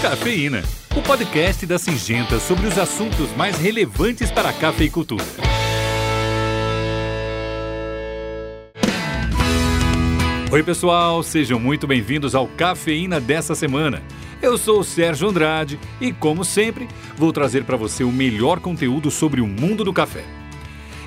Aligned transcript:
Cafeína, 0.00 0.62
o 0.96 1.02
podcast 1.02 1.66
da 1.66 1.76
Singenta 1.76 2.38
sobre 2.38 2.68
os 2.68 2.78
assuntos 2.78 3.34
mais 3.36 3.58
relevantes 3.58 4.30
para 4.30 4.50
a 4.50 4.52
cafeicultura. 4.52 5.24
Oi, 10.52 10.62
pessoal, 10.62 11.20
sejam 11.24 11.58
muito 11.58 11.88
bem-vindos 11.88 12.36
ao 12.36 12.46
Cafeína 12.46 13.20
dessa 13.20 13.56
semana. 13.56 14.00
Eu 14.40 14.56
sou 14.56 14.80
o 14.80 14.84
Sérgio 14.84 15.28
Andrade 15.28 15.80
e, 16.00 16.12
como 16.12 16.44
sempre, 16.44 16.86
vou 17.16 17.32
trazer 17.32 17.64
para 17.64 17.76
você 17.76 18.04
o 18.04 18.12
melhor 18.12 18.60
conteúdo 18.60 19.10
sobre 19.10 19.40
o 19.40 19.48
mundo 19.48 19.82
do 19.82 19.92
café. 19.92 20.24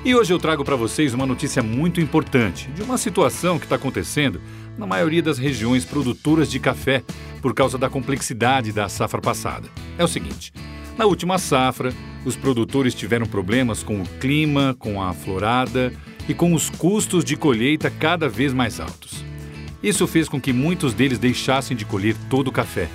E 0.04 0.16
hoje 0.16 0.32
eu 0.34 0.38
trago 0.38 0.64
para 0.64 0.74
vocês 0.74 1.14
uma 1.14 1.24
notícia 1.24 1.62
muito 1.62 2.00
importante 2.00 2.68
de 2.72 2.82
uma 2.82 2.98
situação 2.98 3.56
que 3.56 3.66
está 3.66 3.76
acontecendo 3.76 4.40
na 4.76 4.84
maioria 4.84 5.22
das 5.22 5.38
regiões 5.38 5.84
produtoras 5.84 6.50
de 6.50 6.58
café 6.58 7.04
por 7.40 7.54
causa 7.54 7.78
da 7.78 7.88
complexidade 7.88 8.72
da 8.72 8.88
safra 8.88 9.20
passada. 9.20 9.68
É 9.96 10.02
o 10.02 10.08
seguinte: 10.08 10.52
na 10.98 11.06
última 11.06 11.38
safra, 11.38 11.94
os 12.24 12.34
produtores 12.34 12.94
tiveram 12.94 13.26
problemas 13.26 13.84
com 13.84 14.02
o 14.02 14.08
clima, 14.18 14.74
com 14.76 15.00
a 15.00 15.12
florada 15.12 15.92
e 16.28 16.34
com 16.34 16.52
os 16.52 16.68
custos 16.68 17.24
de 17.24 17.36
colheita 17.36 17.88
cada 17.88 18.28
vez 18.28 18.52
mais 18.52 18.80
altos. 18.80 19.24
Isso 19.80 20.08
fez 20.08 20.28
com 20.28 20.40
que 20.40 20.52
muitos 20.52 20.94
deles 20.94 21.18
deixassem 21.20 21.76
de 21.76 21.84
colher 21.84 22.16
todo 22.28 22.48
o 22.48 22.52
café, 22.52 22.88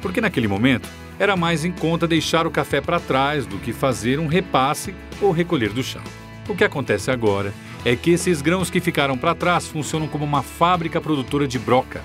porque 0.00 0.20
naquele 0.20 0.46
momento 0.46 0.88
era 1.18 1.34
mais 1.36 1.64
em 1.64 1.72
conta 1.72 2.06
deixar 2.06 2.46
o 2.46 2.52
café 2.52 2.80
para 2.80 3.00
trás 3.00 3.46
do 3.46 3.58
que 3.58 3.72
fazer 3.72 4.20
um 4.20 4.28
repasse 4.28 4.94
ou 5.20 5.32
recolher 5.32 5.70
do 5.70 5.82
chão. 5.82 6.02
O 6.48 6.56
que 6.56 6.64
acontece 6.64 7.10
agora 7.10 7.52
é 7.84 7.94
que 7.94 8.10
esses 8.10 8.42
grãos 8.42 8.70
que 8.70 8.80
ficaram 8.80 9.16
para 9.16 9.34
trás 9.34 9.66
funcionam 9.66 10.08
como 10.08 10.24
uma 10.24 10.42
fábrica 10.42 11.00
produtora 11.00 11.46
de 11.46 11.58
broca, 11.58 12.02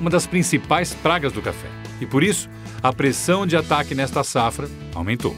uma 0.00 0.10
das 0.10 0.26
principais 0.26 0.92
pragas 0.92 1.32
do 1.32 1.40
café. 1.40 1.68
E 2.00 2.06
por 2.06 2.22
isso, 2.22 2.48
a 2.82 2.92
pressão 2.92 3.46
de 3.46 3.56
ataque 3.56 3.94
nesta 3.94 4.22
safra 4.22 4.68
aumentou. 4.94 5.34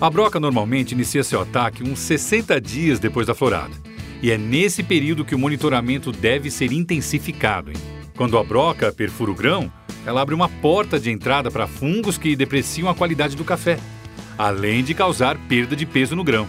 A 0.00 0.10
broca 0.10 0.40
normalmente 0.40 0.92
inicia 0.92 1.22
seu 1.22 1.40
ataque 1.40 1.84
uns 1.84 2.00
60 2.00 2.60
dias 2.60 2.98
depois 2.98 3.26
da 3.26 3.34
florada. 3.34 3.74
E 4.20 4.30
é 4.30 4.38
nesse 4.38 4.82
período 4.82 5.24
que 5.24 5.34
o 5.34 5.38
monitoramento 5.38 6.10
deve 6.10 6.50
ser 6.50 6.72
intensificado. 6.72 7.70
Hein? 7.70 7.76
Quando 8.16 8.36
a 8.36 8.42
broca 8.42 8.92
perfura 8.92 9.30
o 9.30 9.34
grão, 9.34 9.72
ela 10.04 10.20
abre 10.20 10.34
uma 10.34 10.48
porta 10.48 10.98
de 10.98 11.10
entrada 11.10 11.50
para 11.50 11.68
fungos 11.68 12.18
que 12.18 12.34
depreciam 12.34 12.88
a 12.88 12.94
qualidade 12.94 13.36
do 13.36 13.44
café, 13.44 13.78
além 14.36 14.82
de 14.82 14.94
causar 14.94 15.36
perda 15.48 15.76
de 15.76 15.86
peso 15.86 16.16
no 16.16 16.24
grão. 16.24 16.48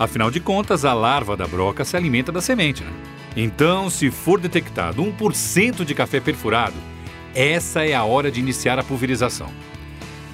Afinal 0.00 0.30
de 0.30 0.40
contas, 0.40 0.86
a 0.86 0.94
larva 0.94 1.36
da 1.36 1.46
broca 1.46 1.84
se 1.84 1.94
alimenta 1.94 2.32
da 2.32 2.40
semente. 2.40 2.82
Né? 2.82 2.90
Então, 3.36 3.90
se 3.90 4.10
for 4.10 4.40
detectado 4.40 5.02
1% 5.04 5.84
de 5.84 5.94
café 5.94 6.18
perfurado, 6.18 6.76
essa 7.34 7.84
é 7.84 7.92
a 7.92 8.02
hora 8.02 8.30
de 8.30 8.40
iniciar 8.40 8.78
a 8.78 8.82
pulverização. 8.82 9.52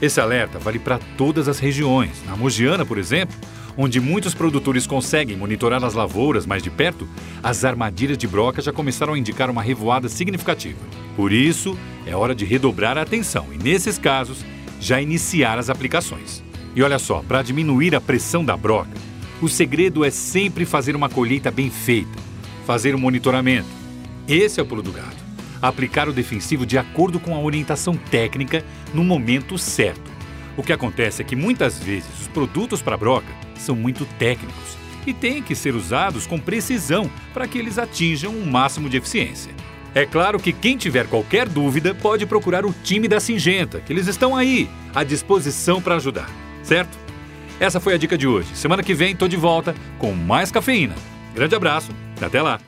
Esse 0.00 0.20
alerta 0.20 0.60
vale 0.60 0.78
para 0.78 1.00
todas 1.18 1.48
as 1.48 1.58
regiões. 1.58 2.22
Na 2.24 2.36
Mogiana, 2.36 2.86
por 2.86 2.96
exemplo, 2.96 3.36
onde 3.76 4.00
muitos 4.00 4.34
produtores 4.34 4.86
conseguem 4.86 5.36
monitorar 5.36 5.82
as 5.82 5.94
lavouras 5.94 6.46
mais 6.46 6.62
de 6.62 6.70
perto, 6.70 7.08
as 7.42 7.64
armadilhas 7.64 8.16
de 8.16 8.28
broca 8.28 8.62
já 8.62 8.72
começaram 8.72 9.14
a 9.14 9.18
indicar 9.18 9.50
uma 9.50 9.62
revoada 9.62 10.08
significativa. 10.08 10.78
Por 11.16 11.32
isso, 11.32 11.76
é 12.06 12.14
hora 12.14 12.36
de 12.36 12.44
redobrar 12.44 12.96
a 12.96 13.02
atenção 13.02 13.48
e, 13.52 13.58
nesses 13.58 13.98
casos, 13.98 14.44
já 14.80 15.00
iniciar 15.00 15.58
as 15.58 15.68
aplicações. 15.68 16.40
E 16.72 16.84
olha 16.84 17.00
só, 17.00 17.24
para 17.26 17.42
diminuir 17.42 17.96
a 17.96 18.00
pressão 18.00 18.44
da 18.44 18.56
broca, 18.56 19.06
o 19.40 19.48
segredo 19.48 20.04
é 20.04 20.10
sempre 20.10 20.64
fazer 20.64 20.96
uma 20.96 21.08
colheita 21.08 21.50
bem 21.50 21.70
feita, 21.70 22.18
fazer 22.66 22.94
o 22.94 22.98
um 22.98 23.00
monitoramento. 23.00 23.68
Esse 24.26 24.60
é 24.60 24.62
o 24.62 24.66
pulo 24.66 24.82
do 24.82 24.92
gato. 24.92 25.24
Aplicar 25.60 26.08
o 26.08 26.12
defensivo 26.12 26.64
de 26.64 26.78
acordo 26.78 27.20
com 27.20 27.34
a 27.34 27.40
orientação 27.40 27.96
técnica 27.96 28.64
no 28.94 29.04
momento 29.04 29.58
certo. 29.58 30.10
O 30.56 30.62
que 30.62 30.72
acontece 30.72 31.20
é 31.20 31.24
que 31.24 31.36
muitas 31.36 31.78
vezes 31.78 32.08
os 32.20 32.28
produtos 32.28 32.80
para 32.80 32.96
broca 32.96 33.28
são 33.56 33.76
muito 33.76 34.06
técnicos 34.18 34.76
e 35.06 35.12
têm 35.12 35.42
que 35.42 35.54
ser 35.54 35.74
usados 35.74 36.26
com 36.26 36.38
precisão 36.38 37.10
para 37.32 37.46
que 37.46 37.58
eles 37.58 37.78
atinjam 37.78 38.32
o 38.32 38.42
um 38.42 38.50
máximo 38.50 38.88
de 38.88 38.96
eficiência. 38.96 39.52
É 39.94 40.04
claro 40.04 40.38
que 40.38 40.52
quem 40.52 40.76
tiver 40.76 41.06
qualquer 41.06 41.48
dúvida 41.48 41.94
pode 41.94 42.26
procurar 42.26 42.66
o 42.66 42.74
time 42.82 43.06
da 43.06 43.20
Singenta, 43.20 43.80
que 43.80 43.92
eles 43.92 44.06
estão 44.06 44.36
aí, 44.36 44.68
à 44.94 45.04
disposição 45.04 45.80
para 45.80 45.96
ajudar, 45.96 46.28
certo? 46.62 47.05
Essa 47.58 47.80
foi 47.80 47.94
a 47.94 47.98
dica 47.98 48.18
de 48.18 48.26
hoje. 48.26 48.54
Semana 48.54 48.82
que 48.82 48.94
vem 48.94 49.16
tô 49.16 49.26
de 49.26 49.36
volta 49.36 49.74
com 49.98 50.12
mais 50.12 50.50
cafeína. 50.50 50.94
Grande 51.34 51.54
abraço, 51.54 51.90
até 52.20 52.42
lá. 52.42 52.60